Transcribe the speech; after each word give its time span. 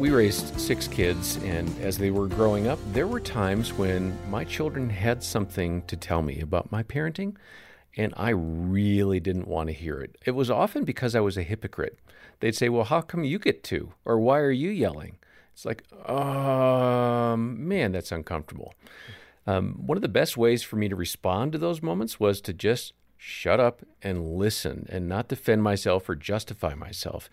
We 0.00 0.08
raised 0.08 0.58
six 0.58 0.88
kids, 0.88 1.36
and 1.44 1.68
as 1.82 1.98
they 1.98 2.10
were 2.10 2.26
growing 2.26 2.68
up, 2.68 2.78
there 2.94 3.06
were 3.06 3.20
times 3.20 3.74
when 3.74 4.16
my 4.30 4.44
children 4.44 4.88
had 4.88 5.22
something 5.22 5.82
to 5.88 5.94
tell 5.94 6.22
me 6.22 6.40
about 6.40 6.72
my 6.72 6.82
parenting, 6.82 7.36
and 7.98 8.14
I 8.16 8.30
really 8.30 9.20
didn't 9.20 9.46
want 9.46 9.68
to 9.68 9.74
hear 9.74 10.00
it. 10.00 10.16
It 10.24 10.30
was 10.30 10.50
often 10.50 10.84
because 10.84 11.14
I 11.14 11.20
was 11.20 11.36
a 11.36 11.42
hypocrite. 11.42 11.98
They'd 12.40 12.56
say, 12.56 12.70
Well, 12.70 12.84
how 12.84 13.02
come 13.02 13.24
you 13.24 13.38
get 13.38 13.62
to? 13.64 13.92
Or 14.06 14.18
why 14.18 14.38
are 14.38 14.50
you 14.50 14.70
yelling? 14.70 15.18
It's 15.52 15.66
like, 15.66 15.84
um, 16.08 17.68
man, 17.68 17.92
that's 17.92 18.10
uncomfortable. 18.10 18.72
Um, 19.46 19.86
one 19.86 19.98
of 19.98 20.02
the 20.02 20.08
best 20.08 20.34
ways 20.34 20.62
for 20.62 20.76
me 20.76 20.88
to 20.88 20.96
respond 20.96 21.52
to 21.52 21.58
those 21.58 21.82
moments 21.82 22.18
was 22.18 22.40
to 22.40 22.54
just 22.54 22.94
shut 23.22 23.60
up 23.60 23.82
and 24.00 24.34
listen 24.38 24.86
and 24.88 25.06
not 25.06 25.28
defend 25.28 25.62
myself 25.62 26.08
or 26.08 26.14
justify 26.14 26.74
myself. 26.74 27.28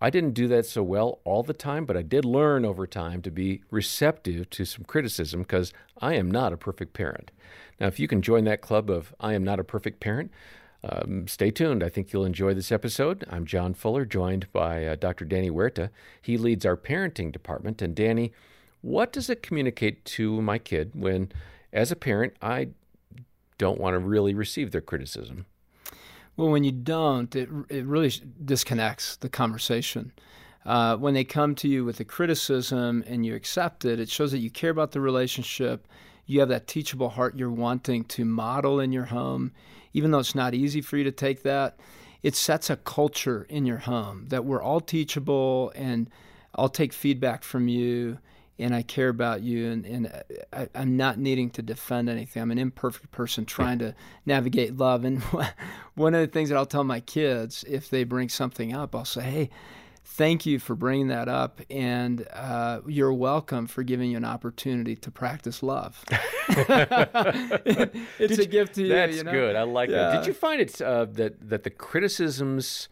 I 0.00 0.10
didn't 0.10 0.34
do 0.34 0.48
that 0.48 0.66
so 0.66 0.82
well 0.82 1.20
all 1.22 1.44
the 1.44 1.52
time, 1.52 1.84
but 1.84 1.96
I 1.96 2.02
did 2.02 2.24
learn 2.24 2.64
over 2.64 2.88
time 2.88 3.22
to 3.22 3.30
be 3.30 3.62
receptive 3.70 4.50
to 4.50 4.64
some 4.64 4.82
criticism 4.82 5.42
because 5.42 5.72
I 6.00 6.14
am 6.14 6.28
not 6.28 6.52
a 6.52 6.56
perfect 6.56 6.92
parent. 6.92 7.30
Now, 7.78 7.86
if 7.86 8.00
you 8.00 8.08
can 8.08 8.20
join 8.20 8.42
that 8.44 8.62
club 8.62 8.90
of 8.90 9.14
I 9.20 9.34
am 9.34 9.44
not 9.44 9.60
a 9.60 9.64
perfect 9.64 10.00
parent, 10.00 10.32
um, 10.82 11.28
stay 11.28 11.52
tuned. 11.52 11.84
I 11.84 11.88
think 11.88 12.12
you'll 12.12 12.24
enjoy 12.24 12.52
this 12.52 12.72
episode. 12.72 13.24
I'm 13.30 13.46
John 13.46 13.74
Fuller, 13.74 14.04
joined 14.04 14.52
by 14.52 14.86
uh, 14.86 14.96
Dr. 14.96 15.24
Danny 15.24 15.50
Huerta. 15.50 15.90
He 16.20 16.36
leads 16.36 16.66
our 16.66 16.76
parenting 16.76 17.30
department. 17.30 17.80
And 17.80 17.94
Danny, 17.94 18.32
what 18.80 19.12
does 19.12 19.30
it 19.30 19.44
communicate 19.44 20.04
to 20.04 20.42
my 20.42 20.58
kid 20.58 20.90
when, 20.94 21.30
as 21.72 21.92
a 21.92 21.96
parent, 21.96 22.34
I 22.42 22.70
don't 23.58 23.80
want 23.80 23.94
to 23.94 23.98
really 23.98 24.34
receive 24.34 24.70
their 24.70 24.80
criticism? 24.80 25.46
Well, 26.36 26.50
when 26.50 26.64
you 26.64 26.72
don't, 26.72 27.34
it, 27.34 27.48
it 27.68 27.84
really 27.84 28.12
disconnects 28.44 29.16
the 29.16 29.28
conversation. 29.28 30.12
Uh, 30.64 30.96
when 30.96 31.14
they 31.14 31.24
come 31.24 31.54
to 31.56 31.68
you 31.68 31.84
with 31.84 31.98
a 31.98 32.04
criticism 32.04 33.02
and 33.06 33.26
you 33.26 33.34
accept 33.34 33.84
it, 33.84 33.98
it 33.98 34.08
shows 34.08 34.32
that 34.32 34.38
you 34.38 34.50
care 34.50 34.70
about 34.70 34.92
the 34.92 35.00
relationship. 35.00 35.88
You 36.26 36.40
have 36.40 36.48
that 36.50 36.66
teachable 36.66 37.08
heart 37.08 37.36
you're 37.36 37.50
wanting 37.50 38.04
to 38.04 38.24
model 38.24 38.78
in 38.78 38.92
your 38.92 39.06
home. 39.06 39.52
Even 39.92 40.10
though 40.10 40.18
it's 40.18 40.34
not 40.34 40.54
easy 40.54 40.80
for 40.80 40.96
you 40.96 41.04
to 41.04 41.10
take 41.10 41.42
that, 41.42 41.80
it 42.22 42.36
sets 42.36 42.70
a 42.70 42.76
culture 42.76 43.46
in 43.48 43.66
your 43.66 43.78
home 43.78 44.26
that 44.28 44.44
we're 44.44 44.62
all 44.62 44.80
teachable 44.80 45.72
and 45.74 46.10
I'll 46.54 46.68
take 46.68 46.92
feedback 46.92 47.42
from 47.42 47.68
you 47.68 48.18
and 48.58 48.74
I 48.74 48.82
care 48.82 49.08
about 49.08 49.42
you, 49.42 49.70
and, 49.70 49.86
and 49.86 50.12
I, 50.52 50.68
am 50.74 50.96
not 50.96 51.18
needing 51.18 51.50
to 51.50 51.62
defend 51.62 52.08
anything. 52.08 52.42
I'm 52.42 52.50
an 52.50 52.58
imperfect 52.58 53.10
person 53.12 53.44
trying 53.44 53.78
to 53.78 53.94
navigate 54.26 54.76
love. 54.76 55.04
And 55.04 55.22
one 55.94 56.14
of 56.14 56.20
the 56.20 56.26
things 56.26 56.48
that 56.48 56.56
I'll 56.56 56.66
tell 56.66 56.84
my 56.84 57.00
kids 57.00 57.64
if 57.68 57.88
they 57.88 58.04
bring 58.04 58.28
something 58.28 58.74
up, 58.74 58.94
I'll 58.94 59.04
say, 59.04 59.22
hey, 59.22 59.50
thank 60.04 60.46
you 60.46 60.58
for 60.58 60.74
bringing 60.74 61.08
that 61.08 61.28
up, 61.28 61.60
and 61.70 62.26
uh, 62.32 62.80
you're 62.86 63.12
welcome 63.12 63.66
for 63.66 63.82
giving 63.82 64.10
you 64.10 64.16
an 64.16 64.24
opportunity 64.24 64.96
to 64.96 65.10
practice 65.10 65.62
love. 65.62 66.04
it's 66.48 68.36
Did 68.36 68.40
a 68.40 68.46
gift 68.46 68.74
to 68.76 68.82
you. 68.82 68.88
That's 68.88 69.16
you 69.16 69.24
know? 69.24 69.32
good. 69.32 69.56
I 69.56 69.62
like 69.62 69.90
Yeah. 69.90 70.10
that. 70.10 70.18
Did 70.18 70.26
you 70.26 70.32
find 70.32 70.60
it 70.60 70.80
uh, 70.80 71.04
that 71.12 71.48
that 71.48 71.62
the 71.62 71.70
criticisms 71.70 72.88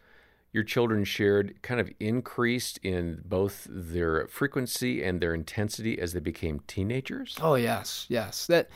your 0.57 0.65
children 0.65 1.05
shared 1.05 1.61
kind 1.61 1.79
of 1.79 1.91
increased 2.01 2.79
in 2.83 3.21
both 3.27 3.67
their 3.69 4.27
frequency 4.29 5.05
and 5.05 5.21
their 5.21 5.35
intensity 5.35 6.01
as 6.01 6.15
they 6.15 6.19
became 6.19 6.61
teenagers? 6.67 7.37
Oh 7.43 7.57
yes, 7.57 8.07
yes. 8.09 8.47
That 8.47 8.71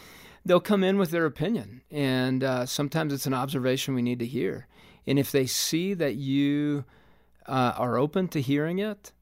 they'll 0.45 0.61
come 0.61 0.85
in 0.85 0.99
with 0.99 1.11
their 1.11 1.25
opinion, 1.25 1.81
and 1.91 2.45
uh, 2.45 2.67
sometimes 2.67 3.15
it's 3.15 3.25
an 3.25 3.33
observation 3.33 3.95
we 3.95 4.03
need 4.03 4.19
to 4.19 4.27
hear. 4.27 4.67
And 5.07 5.19
if 5.19 5.33
they 5.33 5.47
see 5.47 5.95
that 5.95 6.17
you 6.17 6.85
uh, 7.47 7.73
are 7.79 7.97
open 7.97 8.29
to 8.29 8.43
hearing 8.43 8.79
it, 8.79 9.13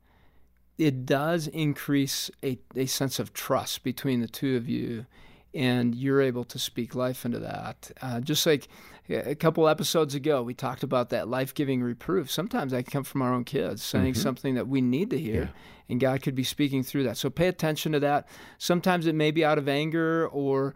it 0.79 1.07
does 1.07 1.47
increase 1.47 2.29
a, 2.43 2.59
a 2.75 2.87
sense 2.87 3.21
of 3.21 3.33
trust 3.33 3.85
between 3.85 4.21
the 4.21 4.27
two 4.27 4.57
of 4.57 4.69
you, 4.69 5.07
and 5.55 5.95
you're 5.95 6.21
able 6.21 6.45
to 6.47 6.59
speak 6.59 6.97
life 6.97 7.25
into 7.25 7.39
that. 7.39 7.93
Uh, 8.03 8.19
just 8.19 8.45
like 8.47 8.67
a 9.09 9.35
couple 9.35 9.69
episodes 9.69 10.15
ago, 10.15 10.43
we 10.43 10.55
talked 10.55 10.83
about 10.83 11.11
that 11.11 11.29
life 11.29 11.55
giving 11.55 11.83
reproof. 11.83 12.31
Sometimes 12.31 12.73
that 12.73 12.85
can 12.85 12.91
come 12.93 13.05
from 13.05 13.23
our 13.23 13.33
own 13.33 13.45
kids 13.45 13.83
saying 13.83 14.15
something 14.15 14.55
that 14.55 14.69
we 14.69 14.81
need 14.81 15.11
to 15.11 15.19
hear, 15.19 15.43
Yeah. 15.43 15.49
and 15.89 16.01
God 16.01 16.23
could 16.23 16.35
be 16.35 16.45
speaking 16.45 16.83
through 16.83 17.05
that. 17.05 17.17
So 17.17 17.31
pay 17.31 17.49
attention 17.49 17.93
to 17.93 18.01
that. 18.01 18.29
Sometimes 18.59 19.07
it 19.07 19.15
may 19.15 19.31
be 19.31 19.45
out 19.45 19.59
of 19.59 19.69
anger 19.69 20.29
or 20.29 20.75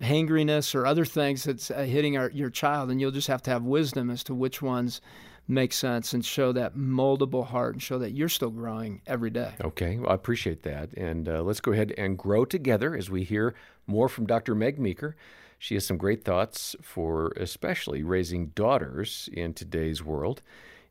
hangriness 0.00 0.74
or 0.74 0.86
other 0.86 1.04
things 1.04 1.44
that's 1.44 1.70
uh, 1.70 1.82
hitting 1.82 2.16
our, 2.16 2.30
your 2.30 2.50
child, 2.50 2.90
and 2.90 3.00
you'll 3.00 3.10
just 3.10 3.28
have 3.28 3.42
to 3.42 3.50
have 3.50 3.62
wisdom 3.62 4.10
as 4.10 4.24
to 4.24 4.34
which 4.34 4.60
ones 4.60 5.00
make 5.46 5.72
sense 5.72 6.12
and 6.12 6.24
show 6.24 6.52
that 6.52 6.74
moldable 6.74 7.46
heart 7.46 7.74
and 7.74 7.82
show 7.82 7.98
that 7.98 8.12
you're 8.12 8.28
still 8.28 8.50
growing 8.50 9.02
every 9.06 9.30
day. 9.30 9.52
Okay, 9.60 9.98
well, 9.98 10.10
I 10.10 10.14
appreciate 10.14 10.62
that. 10.62 10.92
And 10.94 11.28
uh, 11.28 11.42
let's 11.42 11.60
go 11.60 11.72
ahead 11.72 11.92
and 11.98 12.16
grow 12.16 12.44
together 12.44 12.96
as 12.96 13.10
we 13.10 13.24
hear 13.24 13.54
more 13.86 14.08
from 14.08 14.26
Dr. 14.26 14.54
Meg 14.54 14.78
Meeker. 14.78 15.16
She 15.58 15.74
has 15.74 15.86
some 15.86 15.96
great 15.96 16.24
thoughts 16.24 16.76
for 16.82 17.32
especially 17.36 18.02
raising 18.02 18.48
daughters 18.48 19.28
in 19.32 19.54
today's 19.54 20.02
world. 20.02 20.42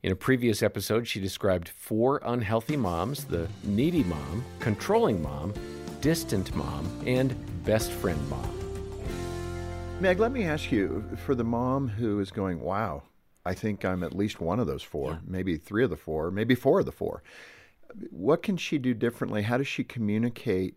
In 0.02 0.12
a 0.12 0.16
previous 0.16 0.62
episode, 0.62 1.08
she 1.08 1.20
described 1.20 1.70
four 1.70 2.22
unhealthy 2.26 2.76
moms 2.76 3.24
the 3.26 3.48
needy 3.64 4.04
mom, 4.04 4.44
controlling 4.60 5.22
mom, 5.22 5.54
distant 6.02 6.54
mom, 6.56 6.90
and 7.08 7.34
best 7.64 7.92
friend 7.92 8.20
mom. 8.30 8.50
Meg, 10.02 10.20
let 10.20 10.34
me 10.34 10.44
ask 10.44 10.72
you 10.72 11.04
for 11.26 11.36
the 11.36 11.44
mom 11.44 11.88
who 11.88 12.20
is 12.20 12.32
going, 12.32 12.60
wow, 12.60 13.04
I 13.46 13.54
think 13.54 13.84
I'm 13.84 14.04
at 14.04 14.16
least 14.16 14.40
one 14.40 14.60
of 14.60 14.68
those 14.68 14.84
four, 14.84 15.20
maybe 15.26 15.58
three 15.58 15.84
of 15.84 15.90
the 15.90 15.98
four, 15.98 16.32
maybe 16.32 16.56
four 16.56 16.80
of 16.80 16.86
the 16.86 16.92
four. 16.92 17.24
What 18.10 18.42
can 18.42 18.58
she 18.58 18.78
do 18.78 18.94
differently? 18.94 19.44
How 19.44 19.58
does 19.58 19.68
she 19.68 19.84
communicate 19.84 20.76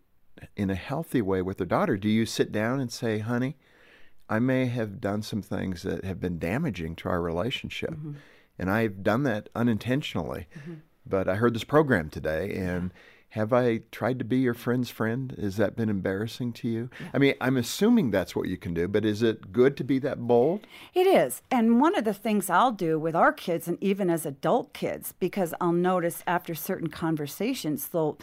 in 0.56 0.68
a 0.68 0.74
healthy 0.74 1.22
way 1.22 1.42
with 1.42 1.58
her 1.58 1.64
daughter? 1.64 1.96
Do 1.96 2.08
you 2.08 2.26
sit 2.26 2.52
down 2.52 2.80
and 2.80 2.92
say, 2.92 3.20
honey, 3.20 3.56
I 4.28 4.40
may 4.40 4.66
have 4.66 5.00
done 5.00 5.22
some 5.22 5.42
things 5.42 5.82
that 5.82 6.04
have 6.04 6.20
been 6.20 6.38
damaging 6.38 6.96
to 6.96 7.08
our 7.08 7.22
relationship, 7.22 7.90
mm-hmm. 7.90 8.14
and 8.58 8.70
I've 8.70 9.02
done 9.02 9.22
that 9.22 9.48
unintentionally, 9.54 10.48
mm-hmm. 10.58 10.74
but 11.06 11.28
I 11.28 11.36
heard 11.36 11.54
this 11.54 11.64
program 11.64 12.10
today 12.10 12.52
and 12.54 12.92
have 13.36 13.52
I 13.52 13.80
tried 13.92 14.18
to 14.18 14.24
be 14.24 14.38
your 14.38 14.54
friend's 14.54 14.88
friend? 14.88 15.36
Has 15.38 15.58
that 15.58 15.76
been 15.76 15.90
embarrassing 15.90 16.54
to 16.54 16.68
you? 16.68 16.88
I 17.12 17.18
mean, 17.18 17.34
I'm 17.38 17.58
assuming 17.58 18.10
that's 18.10 18.34
what 18.34 18.48
you 18.48 18.56
can 18.56 18.72
do, 18.72 18.88
but 18.88 19.04
is 19.04 19.22
it 19.22 19.52
good 19.52 19.76
to 19.76 19.84
be 19.84 19.98
that 19.98 20.26
bold? 20.26 20.66
It 20.94 21.06
is. 21.06 21.42
And 21.50 21.78
one 21.78 21.94
of 21.94 22.04
the 22.04 22.14
things 22.14 22.48
I'll 22.48 22.72
do 22.72 22.98
with 22.98 23.14
our 23.14 23.34
kids 23.34 23.68
and 23.68 23.76
even 23.82 24.08
as 24.08 24.24
adult 24.24 24.72
kids, 24.72 25.12
because 25.20 25.52
I'll 25.60 25.72
notice 25.72 26.22
after 26.26 26.54
certain 26.54 26.88
conversations, 26.88 27.88
they'll, 27.88 28.16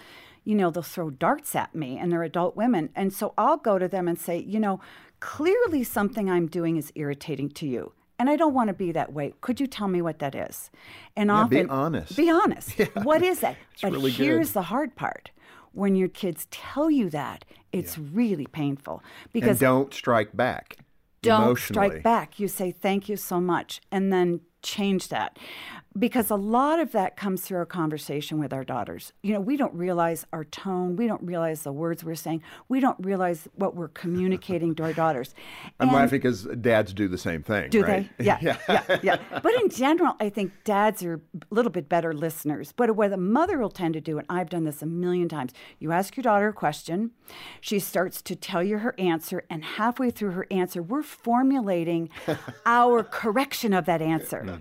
you 0.46 0.56
know, 0.56 0.72
they'll 0.72 0.82
throw 0.82 1.12
darts 1.12 1.56
at 1.56 1.76
me 1.76 2.00
and 2.00 2.12
they're 2.12 2.24
adult 2.24 2.56
women. 2.56 2.90
And 2.96 3.14
so 3.14 3.36
I'll 3.38 3.58
go 3.58 3.78
to 3.78 3.88
them 3.88 4.08
and 4.08 4.20
say, 4.20 4.40
you 4.40 4.60
know, 4.60 4.82
clearly 5.20 5.84
something 5.84 6.28
I'm 6.28 6.48
doing 6.48 6.76
is 6.76 6.92
irritating 6.96 7.52
to 7.52 7.68
you. 7.68 7.94
And 8.24 8.30
I 8.30 8.38
don't 8.38 8.54
want 8.54 8.70
to 8.70 8.74
be 8.74 8.94
that 8.94 9.12
way. 9.12 9.34
Could 9.42 9.60
you 9.60 9.68
tell 9.68 9.90
me 9.90 10.02
what 10.02 10.20
that 10.20 10.34
is? 10.34 10.72
And 11.14 11.28
Yeah, 11.28 11.34
often 11.34 11.66
be 11.66 11.70
honest. 11.70 12.16
Be 12.16 12.30
honest. 12.30 12.80
What 13.04 13.22
is 13.22 13.42
that? 13.42 13.58
but 13.82 13.92
really 13.92 14.12
good. 14.12 14.26
here's 14.26 14.54
the 14.54 14.62
hard 14.62 14.96
part. 14.96 15.32
When 15.74 15.98
your 15.98 16.08
kids 16.08 16.48
tell 16.50 16.90
you 16.90 17.10
that, 17.10 17.44
it's 17.74 17.98
really 17.98 18.48
painful 18.48 19.04
because 19.34 19.62
and 19.62 19.68
don't 19.72 19.94
strike 19.94 20.34
back. 20.34 20.78
don't 21.22 21.60
strike 21.60 22.02
back. 22.02 22.40
You 22.40 22.48
say 22.48 22.72
thank 22.72 23.10
you 23.10 23.18
so 23.18 23.42
much 23.42 23.82
and 23.92 24.14
then 24.14 24.40
change 24.64 25.10
that. 25.10 25.38
Because 25.98 26.32
a 26.32 26.36
lot 26.36 26.80
of 26.80 26.92
that 26.94 27.16
comes 27.18 27.42
through 27.42 27.60
our 27.60 27.68
conversation 27.68 28.40
with 28.40 28.52
our 28.52 28.64
daughters. 28.64 29.14
You 29.22 29.34
know, 29.36 29.40
we 29.40 29.58
don't 29.58 29.76
realize 29.76 30.26
our 30.34 30.44
tone, 30.44 30.96
we 30.96 31.06
don't 31.06 31.22
realize 31.22 31.62
the 31.62 31.72
words 31.72 32.04
we're 32.04 32.16
saying, 32.16 32.42
we 32.68 32.80
don't 32.80 32.98
realize 33.00 33.48
what 33.54 33.76
we're 33.76 33.90
communicating 33.90 34.74
to 34.76 34.84
our 34.84 34.94
daughters. 34.94 35.36
I'm 35.80 35.90
And- 35.90 35.96
laughing 35.96 36.18
because 36.20 36.46
dads 36.46 36.94
do 36.96 37.08
the 37.08 37.20
same 37.20 37.44
thing. 37.44 37.70
do 37.70 37.84
right? 37.84 38.10
they? 38.18 38.26
Yeah, 38.26 38.40
yeah, 38.68 38.98
yeah, 39.04 39.18
But 39.44 39.54
in 39.62 39.70
general, 39.70 40.16
I 40.20 40.30
think 40.30 40.52
dads 40.64 41.04
are 41.04 41.22
a 41.36 41.54
little 41.54 41.72
bit 41.72 41.88
better 41.90 42.12
listeners. 42.12 42.72
But 42.76 42.96
what 42.96 43.14
a 43.14 43.18
mother 43.18 43.60
will 43.60 43.70
tend 43.70 43.94
to 43.94 44.02
do, 44.02 44.18
and 44.18 44.26
I've 44.32 44.50
done 44.50 44.64
this 44.64 44.82
a 44.82 44.88
million 44.88 45.30
times, 45.30 45.54
you 45.78 45.92
ask 45.92 46.18
your 46.18 46.24
daughter 46.24 46.48
a 46.48 46.54
question, 46.54 47.12
she 47.62 47.78
starts 47.78 48.20
to 48.24 48.36
tell 48.36 48.64
you 48.64 48.80
her 48.80 48.96
answer, 48.98 49.44
and 49.48 49.64
halfway 49.64 50.10
through 50.10 50.32
her 50.32 50.48
answer, 50.50 50.82
we're 50.82 51.04
formulating 51.04 52.10
our 52.66 53.04
correction 53.04 53.74
of 53.74 53.86
that 53.86 54.02
answer. 54.02 54.53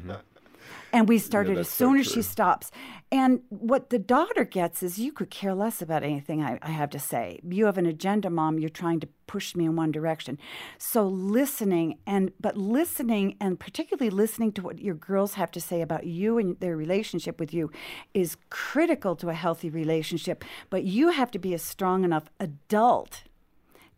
And 0.93 1.09
we 1.09 1.19
started 1.19 1.53
as 1.53 1.67
that's 1.67 1.71
so 1.71 1.87
soon 1.87 1.99
as 1.99 2.07
she 2.07 2.23
stops. 2.23 2.71
And 3.11 3.41
what 3.49 3.91
the 3.91 3.99
daughter 3.99 4.45
gets 4.45 4.83
is 4.83 4.99
you 4.99 5.11
could 5.11 5.31
care 5.31 5.55
less 5.55 5.81
about 5.81 6.03
anything 6.03 6.43
I, 6.43 6.59
I 6.61 6.71
have 6.71 6.91
to 6.91 6.99
say. 6.99 7.41
You 7.43 7.67
have 7.67 7.79
an 7.79 7.87
agenda, 7.87 8.29
mom. 8.29 8.59
You're 8.59 8.69
trying 8.69 9.01
to 9.01 9.09
push 9.27 9.55
me 9.55 9.65
in 9.65 9.75
one 9.75 9.91
direction. 9.91 10.39
So 10.77 11.07
listening 11.07 11.99
and 12.07 12.33
but 12.39 12.59
listening 12.59 13.37
and 13.41 13.59
particularly 13.59 14.11
listening 14.11 14.53
to 14.53 14.63
what 14.63 14.79
your 14.79 14.95
girls 14.95 15.35
have 15.35 15.51
to 15.53 15.61
say 15.61 15.81
about 15.81 16.07
you 16.07 16.39
and 16.39 16.61
their 16.61 16.77
relationship 16.77 17.41
with 17.41 17.55
you 17.55 17.71
is 18.13 18.37
critical 18.51 19.17
to 19.17 19.31
a 19.31 19.35
healthy 19.35 19.71
relationship. 19.71 20.45
But 20.69 20.85
you 20.85 21.11
have 21.11 21.31
to 21.31 21.39
be 21.39 21.55
a 21.55 21.59
strong 21.59 22.05
enough 22.05 22.25
adult 22.39 23.25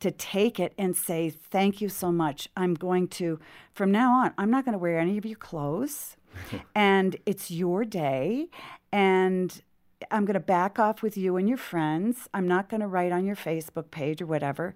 to 0.05 0.11
take 0.11 0.61
it 0.61 0.75
and 0.77 0.95
say, 0.95 1.31
Thank 1.31 1.81
you 1.81 1.89
so 1.89 2.13
much. 2.13 2.49
I'm 2.59 2.75
going 2.75 3.09
to, 3.09 3.41
from 3.73 3.91
now 3.91 4.13
on, 4.13 4.35
I'm 4.37 4.51
not 4.51 4.67
going 4.67 4.75
to 4.75 4.79
wear 4.79 4.99
any 4.99 5.17
of 5.17 5.25
your 5.25 5.39
clothes. 5.39 6.17
and 6.75 7.17
it's 7.25 7.51
your 7.51 7.87
day. 7.87 8.49
And 8.93 9.63
I'm 10.11 10.27
going 10.27 10.35
to 10.35 10.41
back 10.41 10.79
off 10.79 11.03
with 11.03 11.17
you 11.17 11.39
and 11.39 11.49
your 11.49 11.57
friends. 11.57 12.29
I'm 12.35 12.47
not 12.47 12.69
going 12.69 12.83
to 12.83 12.87
write 12.87 13.13
on 13.13 13.25
your 13.25 13.37
Facebook 13.37 13.91
page 13.91 14.21
or 14.21 14.27
whatever, 14.27 14.75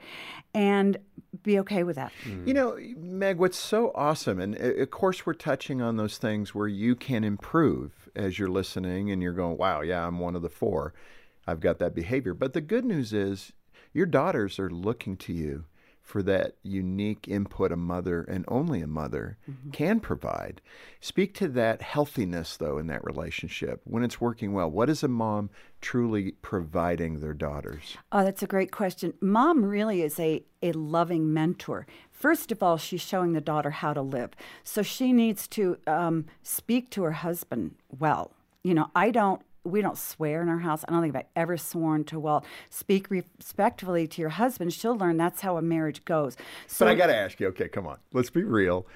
and 0.54 0.96
be 1.42 1.58
okay 1.58 1.82
with 1.82 1.96
that. 1.96 2.12
You 2.46 2.54
know, 2.54 2.78
Meg, 2.96 3.36
what's 3.36 3.58
so 3.58 3.92
awesome, 3.94 4.40
and 4.40 4.56
uh, 4.58 4.80
of 4.82 4.90
course, 4.90 5.26
we're 5.26 5.34
touching 5.34 5.82
on 5.82 5.96
those 5.96 6.16
things 6.16 6.54
where 6.54 6.68
you 6.68 6.96
can 6.96 7.24
improve 7.24 8.08
as 8.16 8.38
you're 8.38 8.48
listening 8.48 9.10
and 9.10 9.22
you're 9.22 9.34
going, 9.34 9.58
wow, 9.58 9.82
yeah, 9.82 10.06
I'm 10.06 10.18
one 10.18 10.34
of 10.34 10.40
the 10.40 10.48
four. 10.48 10.94
I've 11.46 11.60
got 11.60 11.78
that 11.80 11.94
behavior. 11.94 12.32
But 12.32 12.52
the 12.52 12.60
good 12.60 12.84
news 12.84 13.12
is 13.12 13.52
your 13.92 14.06
daughters 14.06 14.58
are 14.58 14.70
looking 14.70 15.16
to 15.18 15.32
you 15.32 15.64
for 16.08 16.22
that 16.22 16.54
unique 16.62 17.28
input 17.28 17.70
a 17.70 17.76
mother 17.76 18.22
and 18.22 18.42
only 18.48 18.80
a 18.80 18.86
mother 18.86 19.36
can 19.72 20.00
provide. 20.00 20.62
Speak 21.02 21.34
to 21.34 21.48
that 21.48 21.82
healthiness, 21.82 22.56
though, 22.56 22.78
in 22.78 22.86
that 22.86 23.04
relationship 23.04 23.82
when 23.84 24.02
it's 24.02 24.18
working 24.18 24.54
well. 24.54 24.70
What 24.70 24.88
is 24.88 25.02
a 25.02 25.08
mom 25.08 25.50
truly 25.82 26.32
providing 26.40 27.20
their 27.20 27.34
daughters? 27.34 27.98
Oh, 28.10 28.24
that's 28.24 28.42
a 28.42 28.46
great 28.46 28.72
question. 28.72 29.12
Mom 29.20 29.62
really 29.62 30.00
is 30.00 30.18
a, 30.18 30.42
a 30.62 30.72
loving 30.72 31.34
mentor. 31.34 31.86
First 32.10 32.50
of 32.52 32.62
all, 32.62 32.78
she's 32.78 33.02
showing 33.02 33.34
the 33.34 33.42
daughter 33.42 33.70
how 33.70 33.92
to 33.92 34.00
live. 34.00 34.30
So 34.64 34.82
she 34.82 35.12
needs 35.12 35.46
to 35.48 35.76
um, 35.86 36.24
speak 36.42 36.88
to 36.92 37.02
her 37.02 37.12
husband 37.12 37.74
well. 37.90 38.32
You 38.62 38.72
know, 38.72 38.90
I 38.94 39.10
don't 39.10 39.42
we 39.68 39.82
don't 39.82 39.98
swear 39.98 40.42
in 40.42 40.48
our 40.48 40.58
house. 40.58 40.84
I 40.88 40.92
don't 40.92 41.02
think 41.02 41.16
I've 41.16 41.24
ever 41.36 41.56
sworn 41.56 42.04
to, 42.04 42.18
well, 42.18 42.44
speak 42.70 43.10
respectfully 43.10 44.06
to 44.08 44.20
your 44.20 44.30
husband. 44.30 44.72
She'll 44.72 44.96
learn 44.96 45.16
that's 45.16 45.40
how 45.40 45.56
a 45.56 45.62
marriage 45.62 46.04
goes. 46.04 46.36
So 46.66 46.84
But 46.84 46.92
I 46.92 46.94
got 46.94 47.06
to 47.06 47.16
ask 47.16 47.38
you, 47.40 47.48
okay, 47.48 47.68
come 47.68 47.86
on. 47.86 47.98
Let's 48.12 48.30
be 48.30 48.42
real. 48.42 48.86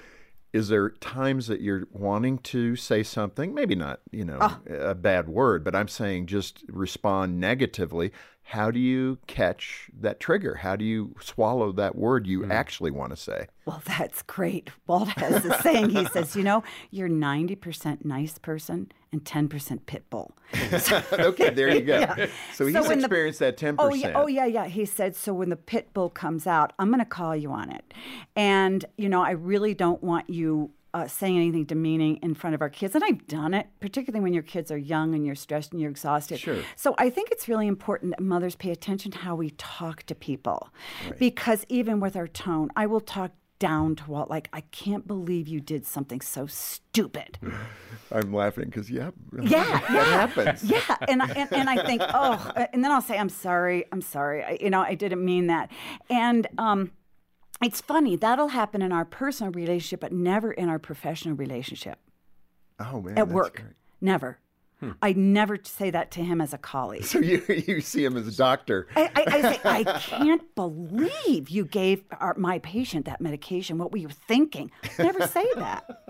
Is 0.51 0.67
there 0.67 0.91
times 0.91 1.47
that 1.47 1.61
you're 1.61 1.87
wanting 1.91 2.37
to 2.39 2.75
say 2.75 3.01
something, 3.01 3.55
maybe 3.55 3.73
not, 3.73 4.01
you 4.11 4.23
know, 4.23 4.37
ah. 4.39 4.59
a 4.69 4.93
bad 4.93 5.27
word, 5.27 5.63
but 5.63 5.75
I'm 5.75 5.87
saying 5.87 6.27
just 6.27 6.63
respond 6.67 7.39
negatively? 7.39 8.11
How 8.43 8.69
do 8.69 8.79
you 8.79 9.17
catch 9.25 9.89
that 9.99 10.19
trigger? 10.19 10.55
How 10.55 10.75
do 10.75 10.85
you 10.85 11.15
swallow 11.21 11.71
that 11.73 11.95
word 11.95 12.27
you 12.27 12.41
mm-hmm. 12.41 12.51
actually 12.51 12.91
want 12.91 13.09
to 13.11 13.15
say? 13.15 13.47
Well, 13.65 13.81
that's 13.85 14.21
great. 14.21 14.69
Walt 14.85 15.09
has 15.09 15.45
a 15.45 15.61
saying. 15.61 15.89
He 15.89 16.05
says, 16.05 16.35
you 16.35 16.43
know, 16.43 16.63
you're 16.91 17.09
90% 17.09 18.05
nice 18.05 18.37
person 18.37 18.91
and 19.11 19.23
10% 19.23 19.85
pit 19.85 20.03
bull. 20.09 20.35
okay, 21.13 21.49
there 21.51 21.73
you 21.73 21.81
go. 21.81 21.99
Yeah. 21.99 22.27
So 22.53 22.65
he's 22.65 22.75
So 22.75 22.81
when 22.81 22.99
the- 22.99 23.05
experienced 23.05 23.39
that 23.39 23.57
10%. 23.57 23.75
Oh 23.79 23.93
yeah, 23.93 24.11
oh 24.13 24.27
yeah, 24.27 24.45
yeah. 24.45 24.65
He 24.65 24.85
said, 24.85 25.15
so 25.15 25.33
when 25.33 25.49
the 25.49 25.55
pit 25.55 25.93
bull 25.93 26.09
comes 26.09 26.45
out, 26.45 26.73
I'm 26.77 26.89
going 26.89 26.99
to 26.99 27.05
call 27.05 27.35
you 27.35 27.51
on 27.51 27.71
it. 27.71 27.93
And 28.35 28.85
you 28.97 29.07
know, 29.07 29.23
I 29.23 29.31
really 29.31 29.73
don't 29.73 30.03
want 30.03 30.29
you 30.29 30.71
uh, 30.93 31.07
saying 31.07 31.37
anything 31.37 31.65
demeaning 31.65 32.17
in 32.17 32.33
front 32.35 32.53
of 32.53 32.61
our 32.61 32.69
kids. 32.69 32.95
And 32.95 33.03
I've 33.03 33.25
done 33.27 33.53
it, 33.53 33.67
particularly 33.79 34.21
when 34.21 34.33
your 34.33 34.43
kids 34.43 34.71
are 34.71 34.77
young 34.77 35.15
and 35.15 35.25
you're 35.25 35.35
stressed 35.35 35.71
and 35.71 35.81
you're 35.81 35.91
exhausted. 35.91 36.39
Sure. 36.39 36.57
So 36.75 36.95
I 36.97 37.09
think 37.09 37.31
it's 37.31 37.47
really 37.47 37.67
important 37.67 38.11
that 38.11 38.21
mothers 38.21 38.55
pay 38.55 38.71
attention 38.71 39.11
to 39.11 39.17
how 39.19 39.35
we 39.35 39.51
talk 39.51 40.03
to 40.03 40.15
people, 40.15 40.69
because 41.19 41.65
even 41.69 41.99
with 41.99 42.15
our 42.15 42.27
tone, 42.27 42.69
I 42.75 42.85
will 42.85 43.01
talk 43.01 43.31
down 43.59 43.95
to 43.95 44.11
Walt 44.11 44.29
like, 44.29 44.49
I 44.51 44.61
can't 44.71 45.07
believe 45.07 45.47
you 45.47 45.61
did 45.61 45.85
something 45.85 46.19
so 46.19 46.47
stupid. 46.47 47.39
I'm 48.11 48.33
laughing 48.33 48.65
because, 48.65 48.91
yeah, 48.91 49.11
Yeah, 49.41 49.63
that 49.63 49.89
yeah. 49.89 50.03
happens. 50.03 50.63
Yeah, 50.69 50.97
and 51.07 51.21
I, 51.21 51.27
and, 51.31 51.53
and 51.53 51.69
I 51.69 51.85
think, 51.85 52.01
oh, 52.13 52.51
and 52.73 52.83
then 52.83 52.91
I'll 52.91 53.01
say, 53.01 53.17
I'm 53.17 53.29
sorry, 53.29 53.85
I'm 53.93 54.01
sorry. 54.01 54.43
I, 54.43 54.57
you 54.59 54.69
know, 54.69 54.81
I 54.81 54.95
didn't 54.95 55.23
mean 55.23 55.47
that. 55.47 55.71
And 56.09 56.45
um, 56.57 56.91
it's 57.65 57.81
funny 57.81 58.15
that'll 58.15 58.49
happen 58.49 58.81
in 58.81 58.91
our 58.91 59.05
personal 59.05 59.51
relationship, 59.51 59.99
but 59.99 60.11
never 60.11 60.51
in 60.51 60.69
our 60.69 60.79
professional 60.79 61.35
relationship 61.35 61.99
Oh, 62.79 63.01
man. 63.01 63.11
at 63.11 63.15
that's 63.27 63.31
work. 63.31 63.55
great. 63.57 63.67
Never. 64.01 64.39
Hmm. 64.79 64.91
I 65.01 65.13
never 65.13 65.57
say 65.63 65.91
that 65.91 66.11
to 66.11 66.23
him 66.23 66.41
as 66.41 66.53
a 66.53 66.57
colleague. 66.57 67.05
So 67.05 67.19
you, 67.19 67.41
you 67.67 67.79
see 67.79 68.03
him 68.03 68.17
as 68.17 68.27
a 68.27 68.35
doctor. 68.35 68.87
I, 68.95 69.03
I, 69.15 69.23
I 69.27 69.41
say, 69.41 69.59
I 69.63 69.83
can't 69.83 70.55
believe 70.55 71.49
you 71.49 71.63
gave 71.65 72.03
our, 72.19 72.33
my 72.37 72.59
patient 72.59 73.05
that 73.05 73.21
medication. 73.21 73.77
What 73.77 73.91
were 73.91 73.99
you 73.99 74.09
thinking? 74.09 74.71
Never 74.99 75.25
say 75.27 75.45
that. 75.55 76.02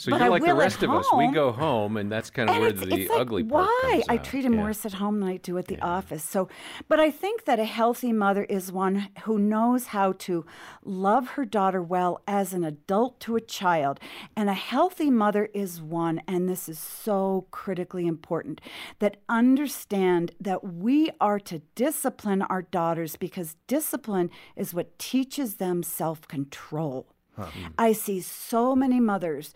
So 0.00 0.10
But 0.10 0.20
you're 0.20 0.26
I 0.28 0.30
like 0.30 0.44
the 0.46 0.54
rest 0.54 0.82
of 0.82 0.90
us. 0.90 1.06
We 1.14 1.30
go 1.30 1.52
home, 1.52 1.98
and 1.98 2.10
that's 2.10 2.30
kind 2.30 2.48
of 2.48 2.54
And 2.54 2.62
where 2.62 2.70
it's, 2.70 2.80
the 2.80 3.02
it's 3.02 3.10
like, 3.10 3.20
ugly 3.20 3.44
part 3.44 3.64
is. 3.64 3.70
why 3.74 4.02
I 4.08 4.16
treat 4.16 4.46
him 4.46 4.54
Yeah. 4.54 4.62
worse 4.62 4.86
at 4.86 4.94
home 4.94 5.20
than 5.20 5.28
I 5.28 5.36
do 5.36 5.58
at 5.58 5.66
the 5.66 5.78
office. 5.82 6.24
So, 6.24 6.48
but 6.88 6.98
I 6.98 7.10
think 7.10 7.44
that 7.44 7.58
a 7.60 7.66
healthy 7.66 8.10
mother 8.10 8.44
is 8.44 8.72
one 8.72 9.10
who 9.24 9.38
knows 9.38 9.88
how 9.88 10.12
to 10.12 10.46
love 10.82 11.32
her 11.32 11.44
daughter 11.44 11.82
well 11.82 12.22
as 12.26 12.54
an 12.54 12.64
adult 12.64 13.20
to 13.20 13.36
a 13.36 13.42
child, 13.42 14.00
and 14.34 14.48
a 14.48 14.54
healthy 14.54 15.10
mother 15.10 15.50
is 15.52 15.82
one, 15.82 16.22
and 16.26 16.48
this 16.48 16.66
is 16.66 16.78
so 16.78 17.46
critically 17.50 18.06
important 18.06 18.62
that 19.00 19.18
understand 19.28 20.32
that 20.40 20.64
we 20.64 21.10
are 21.20 21.38
to 21.40 21.58
discipline 21.74 22.40
our 22.40 22.62
daughters 22.62 23.16
because 23.16 23.56
discipline 23.66 24.30
is 24.56 24.72
what 24.72 24.98
teaches 24.98 25.56
them 25.56 25.82
self 25.82 26.26
control. 26.26 27.06
I 27.78 27.92
see 27.92 28.20
so 28.20 28.76
many 28.76 29.00
mothers 29.00 29.54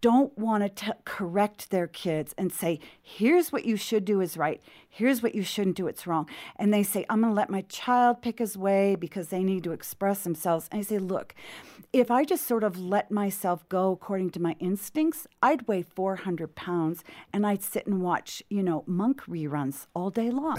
don't 0.00 0.36
want 0.38 0.76
to 0.76 0.96
correct 1.04 1.70
their 1.70 1.86
kids 1.86 2.34
and 2.38 2.50
say, 2.50 2.80
here's 3.02 3.52
what 3.52 3.64
you 3.66 3.76
should 3.76 4.04
do 4.04 4.20
is 4.20 4.36
right, 4.36 4.62
here's 4.88 5.22
what 5.22 5.34
you 5.34 5.42
shouldn't 5.42 5.76
do, 5.76 5.86
it's 5.86 6.06
wrong. 6.06 6.28
And 6.56 6.72
they 6.72 6.82
say, 6.82 7.04
I'm 7.10 7.20
going 7.20 7.32
to 7.32 7.36
let 7.36 7.50
my 7.50 7.60
child 7.62 8.22
pick 8.22 8.38
his 8.38 8.56
way 8.56 8.94
because 8.94 9.28
they 9.28 9.42
need 9.42 9.64
to 9.64 9.72
express 9.72 10.22
themselves. 10.22 10.68
And 10.72 10.80
I 10.80 10.82
say, 10.82 10.98
look, 10.98 11.34
if 11.92 12.10
I 12.10 12.24
just 12.24 12.46
sort 12.46 12.64
of 12.64 12.78
let 12.78 13.10
myself 13.10 13.68
go 13.68 13.92
according 13.92 14.30
to 14.30 14.40
my 14.40 14.56
instincts, 14.60 15.26
I'd 15.42 15.68
weigh 15.68 15.82
400 15.82 16.54
pounds 16.54 17.04
and 17.32 17.46
I'd 17.46 17.62
sit 17.62 17.86
and 17.86 18.00
watch, 18.00 18.42
you 18.48 18.62
know, 18.62 18.84
monk 18.86 19.22
reruns 19.24 19.86
all 19.94 20.10
day 20.10 20.30
long. 20.30 20.58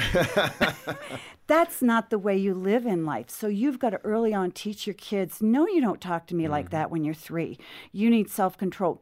That's 1.47 1.81
not 1.81 2.09
the 2.09 2.19
way 2.19 2.37
you 2.37 2.53
live 2.53 2.85
in 2.85 3.05
life. 3.05 3.29
So 3.29 3.47
you've 3.47 3.79
got 3.79 3.91
to 3.91 3.97
early 4.03 4.33
on 4.33 4.51
teach 4.51 4.85
your 4.85 4.93
kids 4.93 5.41
no, 5.41 5.67
you 5.67 5.81
don't 5.81 6.01
talk 6.01 6.27
to 6.27 6.35
me 6.35 6.47
like 6.47 6.65
mm-hmm. 6.65 6.75
that 6.75 6.91
when 6.91 7.03
you're 7.03 7.13
three. 7.13 7.57
You 7.91 8.09
need 8.09 8.29
self 8.29 8.57
control. 8.57 9.01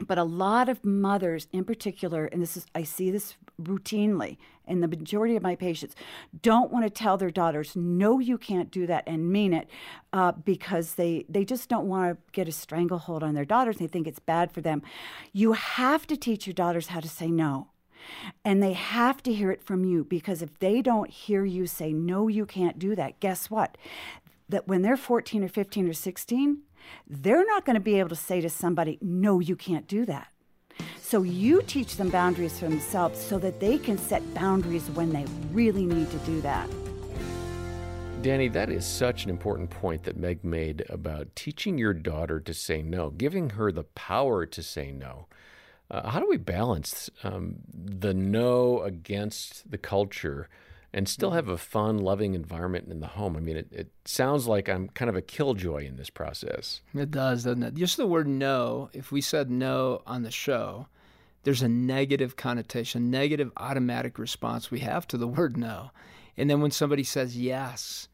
But 0.00 0.18
a 0.18 0.24
lot 0.24 0.68
of 0.68 0.84
mothers, 0.84 1.48
in 1.52 1.64
particular, 1.64 2.26
and 2.26 2.42
this 2.42 2.56
is, 2.56 2.66
I 2.74 2.82
see 2.82 3.10
this 3.10 3.36
routinely 3.60 4.36
in 4.66 4.80
the 4.80 4.88
majority 4.88 5.36
of 5.36 5.42
my 5.42 5.54
patients, 5.54 5.94
don't 6.42 6.70
want 6.70 6.84
to 6.84 6.90
tell 6.90 7.16
their 7.16 7.30
daughters, 7.30 7.74
no, 7.76 8.18
you 8.18 8.36
can't 8.36 8.70
do 8.70 8.86
that 8.86 9.04
and 9.06 9.30
mean 9.30 9.52
it 9.52 9.68
uh, 10.12 10.32
because 10.32 10.94
they, 10.94 11.24
they 11.28 11.44
just 11.44 11.68
don't 11.68 11.86
want 11.86 12.12
to 12.12 12.22
get 12.32 12.48
a 12.48 12.52
stranglehold 12.52 13.22
on 13.22 13.34
their 13.34 13.44
daughters. 13.44 13.78
They 13.78 13.86
think 13.86 14.06
it's 14.06 14.18
bad 14.18 14.52
for 14.52 14.60
them. 14.60 14.82
You 15.32 15.52
have 15.52 16.06
to 16.08 16.16
teach 16.16 16.46
your 16.46 16.54
daughters 16.54 16.88
how 16.88 17.00
to 17.00 17.08
say 17.08 17.28
no. 17.28 17.68
And 18.44 18.62
they 18.62 18.72
have 18.72 19.22
to 19.24 19.32
hear 19.32 19.50
it 19.50 19.64
from 19.64 19.84
you 19.84 20.04
because 20.04 20.42
if 20.42 20.58
they 20.58 20.80
don't 20.82 21.10
hear 21.10 21.44
you 21.44 21.66
say, 21.66 21.92
no, 21.92 22.28
you 22.28 22.46
can't 22.46 22.78
do 22.78 22.94
that, 22.94 23.18
guess 23.18 23.50
what? 23.50 23.76
That 24.48 24.68
when 24.68 24.82
they're 24.82 24.96
14 24.96 25.42
or 25.42 25.48
15 25.48 25.88
or 25.88 25.92
16, 25.92 26.58
they're 27.08 27.46
not 27.46 27.64
going 27.64 27.74
to 27.74 27.80
be 27.80 27.98
able 27.98 28.08
to 28.10 28.16
say 28.16 28.40
to 28.40 28.50
somebody, 28.50 28.98
no, 29.00 29.40
you 29.40 29.56
can't 29.56 29.86
do 29.86 30.04
that. 30.06 30.28
So 31.00 31.22
you 31.22 31.62
teach 31.62 31.96
them 31.96 32.10
boundaries 32.10 32.58
for 32.58 32.68
themselves 32.68 33.20
so 33.20 33.38
that 33.38 33.60
they 33.60 33.78
can 33.78 33.96
set 33.96 34.22
boundaries 34.34 34.88
when 34.90 35.12
they 35.12 35.24
really 35.52 35.86
need 35.86 36.10
to 36.10 36.18
do 36.18 36.40
that. 36.40 36.68
Danny, 38.22 38.48
that 38.48 38.70
is 38.70 38.84
such 38.84 39.22
an 39.22 39.30
important 39.30 39.70
point 39.70 40.02
that 40.02 40.16
Meg 40.16 40.42
made 40.42 40.84
about 40.88 41.36
teaching 41.36 41.78
your 41.78 41.94
daughter 41.94 42.40
to 42.40 42.52
say 42.52 42.82
no, 42.82 43.10
giving 43.10 43.50
her 43.50 43.70
the 43.70 43.84
power 43.84 44.44
to 44.46 44.62
say 44.62 44.90
no. 44.90 45.26
Uh, 45.88 46.10
how 46.10 46.18
do 46.18 46.28
we 46.28 46.36
balance 46.36 47.08
um, 47.22 47.56
the 47.72 48.12
no 48.12 48.80
against 48.80 49.70
the 49.70 49.78
culture 49.78 50.48
and 50.96 51.06
still 51.06 51.32
have 51.32 51.48
a 51.48 51.58
fun, 51.58 51.98
loving 51.98 52.32
environment 52.32 52.88
in 52.90 53.00
the 53.00 53.06
home? 53.06 53.36
I 53.36 53.40
mean, 53.40 53.58
it, 53.58 53.68
it 53.70 53.92
sounds 54.06 54.46
like 54.46 54.66
I'm 54.66 54.88
kind 54.88 55.10
of 55.10 55.14
a 55.14 55.20
killjoy 55.20 55.84
in 55.84 55.96
this 55.96 56.08
process. 56.08 56.80
It 56.94 57.10
does, 57.10 57.44
doesn't 57.44 57.62
it? 57.62 57.74
Just 57.74 57.98
the 57.98 58.06
word 58.06 58.26
no, 58.26 58.88
if 58.94 59.12
we 59.12 59.20
said 59.20 59.50
no 59.50 60.00
on 60.06 60.22
the 60.22 60.30
show, 60.30 60.86
there's 61.42 61.60
a 61.60 61.68
negative 61.68 62.36
connotation, 62.36 63.10
negative 63.10 63.52
automatic 63.58 64.18
response 64.18 64.70
we 64.70 64.80
have 64.80 65.06
to 65.08 65.18
the 65.18 65.28
word 65.28 65.58
no. 65.58 65.90
And 66.34 66.48
then 66.48 66.62
when 66.62 66.70
somebody 66.70 67.04
says 67.04 67.36
yes, 67.36 68.08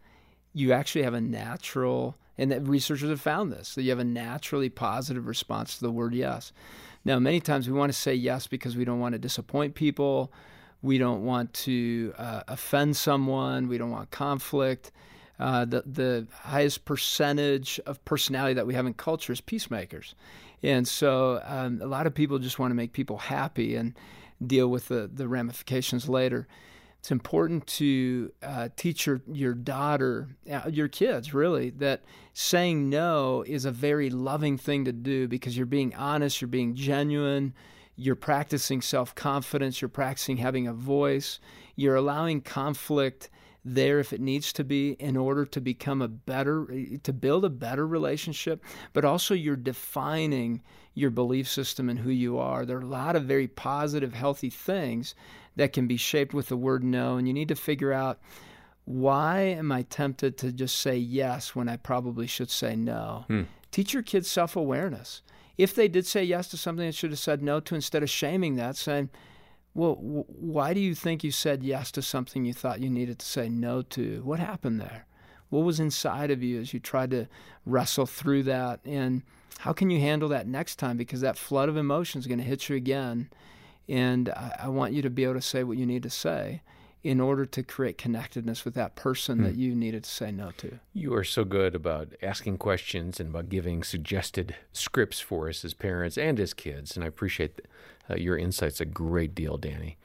you 0.53 0.73
actually 0.73 1.05
have 1.05 1.15
a 1.15 1.21
natural, 1.21 2.17
and 2.37 2.51
that 2.51 2.67
researchers 2.67 3.11
have 3.11 3.21
found 3.21 3.53
this, 3.53 3.77
that 3.77 3.83
you 3.83 3.91
have 3.91 4.01
a 4.01 4.05
naturally 4.05 4.69
positive 4.69 5.29
response 5.29 5.77
to 5.77 5.85
the 5.85 5.93
word 5.93 6.15
yes. 6.15 6.53
Now, 7.05 7.21
many 7.21 7.39
times 7.39 7.69
we 7.69 7.79
want 7.79 7.93
to 7.93 7.99
say 7.99 8.13
yes 8.13 8.49
because 8.49 8.77
we 8.77 8.85
don't 8.85 9.01
want 9.01 9.13
to 9.13 9.21
disappoint 9.21 9.77
people, 9.77 10.33
we 10.83 10.99
don't 10.99 11.25
want 11.25 11.53
to 11.55 12.13
uh, 12.19 12.43
offend 12.49 12.97
someone, 12.97 13.69
we 13.69 13.79
don't 13.79 13.91
want 13.91 14.11
conflict. 14.11 14.91
Uh, 15.39 15.65
the 15.65 15.83
the 15.87 16.27
highest 16.33 16.85
percentage 16.85 17.81
of 17.87 18.05
personality 18.05 18.55
that 18.55 18.67
we 18.67 18.75
have 18.75 18.87
in 18.87 18.95
culture 18.95 19.33
is 19.33 19.41
peacemakers, 19.41 20.15
and 20.63 20.87
so 20.87 21.41
um, 21.45 21.81
a 21.83 21.87
lot 21.87 22.07
of 22.07 22.15
people 22.15 22.39
just 22.39 22.59
want 22.59 22.71
to 22.71 22.75
make 22.75 22.93
people 22.93 23.17
happy 23.17 23.75
and 23.75 23.95
deal 24.47 24.69
with 24.69 24.89
the 24.89 25.11
the 25.13 25.27
ramifications 25.27 26.09
later. 26.09 26.47
It's 26.99 27.11
important 27.11 27.67
to 27.79 28.33
uh, 28.45 28.69
teach 28.77 29.07
your 29.07 29.23
your 29.27 29.55
daughter, 29.55 30.29
uh, 30.49 30.69
your 30.71 30.87
kids, 30.87 31.35
really, 31.35 31.71
that 31.71 32.03
saying 32.33 32.89
no 32.89 33.43
is 33.45 33.65
a 33.65 33.73
very 33.73 34.11
loving 34.11 34.57
thing 34.57 34.85
to 34.85 34.93
do 34.93 35.27
because 35.27 35.57
you're 35.57 35.67
being 35.67 35.95
honest, 35.97 36.41
you're 36.41 36.47
being 36.47 36.77
genuine, 36.77 37.55
you're 37.97 38.17
practicing 38.17 38.81
self 38.81 39.15
confidence, 39.15 39.81
you're 39.81 39.89
practicing 39.89 40.39
having 40.39 40.67
a 40.67 40.73
voice, 40.73 41.39
you're 41.77 41.97
allowing 41.97 42.41
conflict 42.41 43.31
there 43.65 44.01
if 44.01 44.13
it 44.13 44.21
needs 44.21 44.53
to 44.53 44.65
be 44.65 44.93
in 44.93 45.17
order 45.17 45.45
to 45.45 45.61
become 45.61 46.03
a 46.03 46.09
better 46.09 46.67
to 47.03 47.13
build 47.13 47.45
a 47.45 47.51
better 47.51 47.87
relationship. 47.87 48.65
But 48.93 49.05
also 49.05 49.35
you're 49.35 49.57
defining 49.57 50.63
your 50.95 51.11
belief 51.11 51.49
system 51.49 51.89
and 51.89 51.99
who 51.99 52.11
you 52.11 52.39
are. 52.39 52.67
There 52.67 52.77
are 52.77 52.83
a 52.83 52.87
lot 52.87 53.17
of 53.17 53.25
very 53.25 53.49
positive 53.49 54.13
healthy 54.13 54.51
things 54.51 55.15
that 55.57 55.73
can 55.73 55.87
be 55.87 55.97
shaped 55.97 56.35
with 56.35 56.49
the 56.49 56.57
word 56.57 56.83
no 56.83 57.17
and 57.17 57.27
you 57.27 57.35
need 57.35 57.49
to 57.49 57.55
figure 57.55 57.93
out 57.93 58.21
why 58.85 59.41
am 59.41 59.71
i 59.71 59.83
tempted 59.83 60.37
to 60.39 60.53
just 60.53 60.79
say 60.79 60.97
yes 60.97 61.55
when 61.55 61.69
i 61.69 61.77
probably 61.77 62.27
should 62.27 62.51
say 62.51 62.75
no? 62.75 63.25
Hmm. 63.29 63.43
teach 63.71 63.93
your 63.93 64.03
kids 64.03 64.31
self-awareness 64.31 65.23
if 65.59 65.75
they 65.75 65.89
did 65.89 66.07
say 66.07 66.25
yes 66.25 66.49
to 66.49 66.57
something 66.57 66.85
they 66.85 66.93
should 66.93 67.11
have 67.11 67.19
said 67.19 67.43
no 67.43 67.61
to 67.61 67.75
instead 67.75 68.03
of 68.03 68.11
shaming 68.11 68.57
that 68.57 68.77
saying 68.77 69.11
well, 69.75 69.95
why 69.95 70.75
do 70.75 70.81
you 70.81 70.95
think 70.95 71.25
you 71.25 71.31
said 71.31 71.63
yes 71.63 71.91
to 71.93 72.03
something 72.03 72.45
you 72.45 72.53
thought 72.53 72.81
you 72.81 72.91
needed 72.91 73.19
to 73.21 73.27
say 73.27 73.49
no 73.49 73.83
to? 73.83 74.23
What 74.23 74.39
happened 74.39 74.81
there? 74.81 75.07
What 75.49 75.65
was 75.65 75.81
inside 75.81 76.31
of 76.31 76.43
you 76.43 76.61
as 76.61 76.75
you 76.75 76.81
tried 76.81 77.11
to 77.13 77.27
wrestle 77.65 78.07
through 78.07 78.43
that? 78.45 78.81
And 78.85 79.23
how 79.61 79.73
can 79.73 79.89
you 79.89 79.99
handle 80.01 80.29
that 80.29 80.47
next 80.47 80.77
time? 80.77 80.97
Because 80.97 81.23
that 81.23 81.39
flood 81.39 81.69
of 81.69 81.77
emotion 81.77 82.19
is 82.19 82.27
going 82.27 82.39
to 82.39 82.45
hit 82.45 82.69
you 82.69 82.77
again. 82.77 83.31
And 83.89 84.29
I, 84.31 84.57
I, 84.65 84.69
want 84.69 84.93
you 84.93 85.03
to 85.03 85.11
be 85.11 85.25
able 85.25 85.35
to 85.35 85.43
say 85.43 85.65
what 85.65 85.77
you 85.77 85.87
need 85.87 86.03
to 86.05 86.11
say 86.11 86.63
in 87.03 87.21
order 87.21 87.45
to 87.45 87.63
create 87.63 87.99
connectedness 87.99 88.65
with 88.65 88.75
that 88.75 88.95
person 88.95 89.39
hmm. 89.39 89.45
that 89.45 89.57
you 89.57 89.75
needed 89.75 90.05
to 90.05 90.11
say 90.11 90.31
no 90.31 90.51
to. 90.57 90.79
You 90.93 91.15
are 91.15 91.25
so 91.25 91.45
good 91.45 91.75
about 91.75 92.13
asking 92.23 92.59
questions 92.59 93.19
and 93.19 93.31
about 93.31 93.49
giving 93.49 93.83
suggested 93.83 94.55
scripts 94.73 95.21
for 95.21 95.49
us 95.49 95.65
as 95.65 95.75
parents 95.75 96.17
and 96.17 96.39
as 96.39 96.55
kids. 96.55 96.97
And 96.97 97.05
I 97.05 97.09
appreciate 97.09 97.61
uh, 98.09 98.17
your 98.17 98.37
insights 98.37 98.81
a 98.81 98.85
great 98.85 99.35
deal, 99.35 99.57
Danny. 99.57 99.97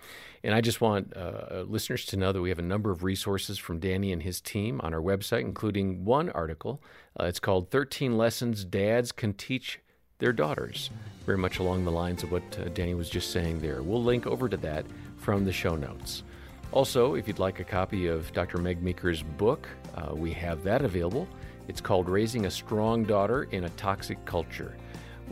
And 0.43 0.53
I 0.55 0.61
just 0.61 0.81
want 0.81 1.15
uh, 1.15 1.65
listeners 1.67 2.05
to 2.05 2.17
know 2.17 2.31
that 2.31 2.41
we 2.41 2.49
have 2.49 2.59
a 2.59 2.63
number 2.63 2.91
of 2.91 3.03
resources 3.03 3.57
from 3.57 3.79
Danny 3.79 4.11
and 4.11 4.23
his 4.23 4.39
team 4.39 4.79
on 4.83 4.93
our 4.93 5.01
website, 5.01 5.41
including 5.41 6.05
one 6.05 6.29
article. 6.29 6.81
Uh, 7.19 7.25
it's 7.25 7.39
called 7.39 7.69
13 7.69 8.17
Lessons 8.17 8.63
Dads 8.63 9.11
Can 9.11 9.33
Teach 9.33 9.79
Their 10.19 10.33
Daughters, 10.33 10.89
very 11.25 11.37
much 11.37 11.59
along 11.59 11.85
the 11.85 11.91
lines 11.91 12.23
of 12.23 12.31
what 12.31 12.43
uh, 12.59 12.69
Danny 12.69 12.93
was 12.93 13.09
just 13.09 13.31
saying 13.31 13.61
there. 13.61 13.81
We'll 13.81 14.03
link 14.03 14.25
over 14.25 14.47
to 14.47 14.57
that 14.57 14.85
from 15.17 15.43
the 15.43 15.51
show 15.51 15.75
notes. 15.75 16.23
Also, 16.71 17.15
if 17.15 17.27
you'd 17.27 17.39
like 17.39 17.59
a 17.59 17.63
copy 17.63 18.07
of 18.07 18.31
Dr. 18.33 18.57
Meg 18.57 18.83
Meeker's 18.83 19.23
book, 19.23 19.67
uh, 19.95 20.13
we 20.13 20.31
have 20.33 20.63
that 20.63 20.83
available. 20.83 21.27
It's 21.67 21.81
called 21.81 22.09
Raising 22.09 22.45
a 22.45 22.51
Strong 22.51 23.05
Daughter 23.05 23.43
in 23.51 23.63
a 23.63 23.69
Toxic 23.71 24.23
Culture. 24.25 24.75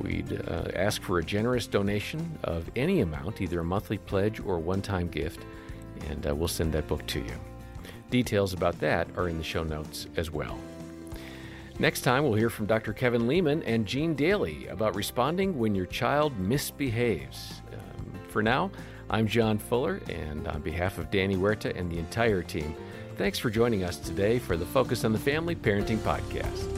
We'd 0.01 0.41
uh, 0.49 0.69
ask 0.75 1.01
for 1.01 1.19
a 1.19 1.23
generous 1.23 1.67
donation 1.67 2.37
of 2.43 2.69
any 2.75 3.01
amount, 3.01 3.41
either 3.41 3.59
a 3.59 3.63
monthly 3.63 3.97
pledge 3.97 4.39
or 4.39 4.55
a 4.55 4.59
one 4.59 4.81
time 4.81 5.07
gift, 5.07 5.45
and 6.09 6.27
uh, 6.27 6.35
we'll 6.35 6.47
send 6.47 6.73
that 6.73 6.87
book 6.87 7.05
to 7.07 7.19
you. 7.19 7.33
Details 8.09 8.53
about 8.53 8.79
that 8.79 9.07
are 9.17 9.29
in 9.29 9.37
the 9.37 9.43
show 9.43 9.63
notes 9.63 10.07
as 10.15 10.31
well. 10.31 10.57
Next 11.79 12.01
time, 12.01 12.23
we'll 12.23 12.35
hear 12.35 12.49
from 12.49 12.65
Dr. 12.65 12.93
Kevin 12.93 13.27
Leman 13.27 13.61
and 13.63 13.85
Jean 13.85 14.15
Daly 14.15 14.67
about 14.67 14.95
responding 14.95 15.57
when 15.57 15.75
your 15.75 15.85
child 15.85 16.37
misbehaves. 16.39 17.61
Um, 17.73 18.19
for 18.29 18.41
now, 18.41 18.71
I'm 19.09 19.27
John 19.27 19.59
Fuller, 19.59 20.01
and 20.09 20.47
on 20.47 20.61
behalf 20.61 20.97
of 20.97 21.11
Danny 21.11 21.35
Huerta 21.35 21.77
and 21.77 21.91
the 21.91 21.99
entire 21.99 22.41
team, 22.41 22.75
thanks 23.17 23.37
for 23.37 23.51
joining 23.51 23.83
us 23.83 23.97
today 23.97 24.39
for 24.39 24.57
the 24.57 24.65
Focus 24.65 25.05
on 25.05 25.13
the 25.13 25.19
Family 25.19 25.55
Parenting 25.55 25.99
Podcast. 25.99 26.74